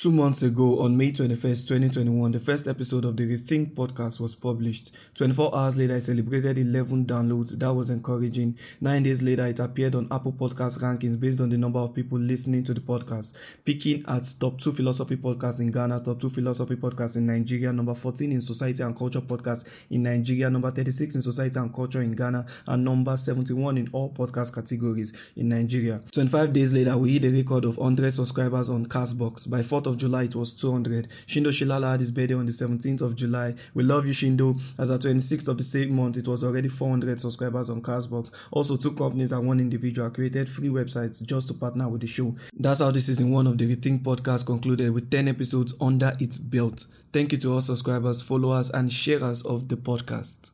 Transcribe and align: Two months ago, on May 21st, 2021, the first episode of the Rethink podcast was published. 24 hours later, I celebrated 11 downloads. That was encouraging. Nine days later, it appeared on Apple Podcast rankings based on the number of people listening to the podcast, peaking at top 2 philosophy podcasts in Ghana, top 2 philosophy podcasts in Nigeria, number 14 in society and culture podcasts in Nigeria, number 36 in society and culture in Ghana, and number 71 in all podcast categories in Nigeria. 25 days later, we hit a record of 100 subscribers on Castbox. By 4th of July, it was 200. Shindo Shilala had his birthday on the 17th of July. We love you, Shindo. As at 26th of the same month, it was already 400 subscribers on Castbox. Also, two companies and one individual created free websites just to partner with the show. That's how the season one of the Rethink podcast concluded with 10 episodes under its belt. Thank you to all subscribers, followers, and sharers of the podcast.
Two 0.00 0.12
months 0.12 0.42
ago, 0.42 0.78
on 0.78 0.96
May 0.96 1.10
21st, 1.10 1.66
2021, 1.66 2.30
the 2.30 2.38
first 2.38 2.68
episode 2.68 3.04
of 3.04 3.16
the 3.16 3.26
Rethink 3.36 3.74
podcast 3.74 4.20
was 4.20 4.36
published. 4.36 4.94
24 5.16 5.52
hours 5.52 5.76
later, 5.76 5.96
I 5.96 5.98
celebrated 5.98 6.56
11 6.56 7.04
downloads. 7.04 7.58
That 7.58 7.74
was 7.74 7.90
encouraging. 7.90 8.56
Nine 8.80 9.02
days 9.02 9.24
later, 9.24 9.44
it 9.48 9.58
appeared 9.58 9.96
on 9.96 10.06
Apple 10.12 10.34
Podcast 10.34 10.78
rankings 10.78 11.18
based 11.18 11.40
on 11.40 11.48
the 11.48 11.58
number 11.58 11.80
of 11.80 11.94
people 11.94 12.16
listening 12.16 12.62
to 12.62 12.74
the 12.74 12.80
podcast, 12.80 13.36
peaking 13.64 14.04
at 14.06 14.32
top 14.38 14.60
2 14.60 14.70
philosophy 14.70 15.16
podcasts 15.16 15.58
in 15.58 15.72
Ghana, 15.72 15.98
top 15.98 16.20
2 16.20 16.30
philosophy 16.30 16.76
podcasts 16.76 17.16
in 17.16 17.26
Nigeria, 17.26 17.72
number 17.72 17.96
14 17.96 18.30
in 18.30 18.40
society 18.40 18.84
and 18.84 18.96
culture 18.96 19.20
podcasts 19.20 19.68
in 19.90 20.04
Nigeria, 20.04 20.48
number 20.48 20.70
36 20.70 21.16
in 21.16 21.22
society 21.22 21.58
and 21.58 21.74
culture 21.74 22.02
in 22.02 22.12
Ghana, 22.12 22.46
and 22.68 22.84
number 22.84 23.16
71 23.16 23.76
in 23.76 23.88
all 23.90 24.10
podcast 24.12 24.54
categories 24.54 25.12
in 25.34 25.48
Nigeria. 25.48 26.00
25 26.12 26.52
days 26.52 26.72
later, 26.72 26.96
we 26.96 27.14
hit 27.14 27.24
a 27.24 27.30
record 27.30 27.64
of 27.64 27.78
100 27.78 28.14
subscribers 28.14 28.68
on 28.68 28.86
Castbox. 28.86 29.50
By 29.50 29.58
4th 29.62 29.87
of 29.88 29.96
July, 29.96 30.24
it 30.24 30.36
was 30.36 30.52
200. 30.52 31.08
Shindo 31.26 31.48
Shilala 31.48 31.90
had 31.92 32.00
his 32.00 32.12
birthday 32.12 32.34
on 32.34 32.46
the 32.46 32.52
17th 32.52 33.02
of 33.02 33.16
July. 33.16 33.54
We 33.74 33.82
love 33.82 34.06
you, 34.06 34.12
Shindo. 34.12 34.60
As 34.78 34.90
at 34.90 35.00
26th 35.00 35.48
of 35.48 35.58
the 35.58 35.64
same 35.64 35.96
month, 35.96 36.16
it 36.16 36.28
was 36.28 36.44
already 36.44 36.68
400 36.68 37.20
subscribers 37.20 37.70
on 37.70 37.82
Castbox. 37.82 38.30
Also, 38.52 38.76
two 38.76 38.92
companies 38.92 39.32
and 39.32 39.46
one 39.46 39.58
individual 39.58 40.10
created 40.10 40.48
free 40.48 40.68
websites 40.68 41.24
just 41.24 41.48
to 41.48 41.54
partner 41.54 41.88
with 41.88 42.02
the 42.02 42.06
show. 42.06 42.36
That's 42.54 42.80
how 42.80 42.90
the 42.90 43.00
season 43.00 43.30
one 43.30 43.46
of 43.46 43.58
the 43.58 43.74
Rethink 43.74 44.02
podcast 44.02 44.46
concluded 44.46 44.92
with 44.92 45.10
10 45.10 45.28
episodes 45.28 45.74
under 45.80 46.16
its 46.20 46.38
belt. 46.38 46.86
Thank 47.12 47.32
you 47.32 47.38
to 47.38 47.54
all 47.54 47.60
subscribers, 47.60 48.22
followers, 48.22 48.70
and 48.70 48.92
sharers 48.92 49.42
of 49.42 49.68
the 49.68 49.76
podcast. 49.76 50.50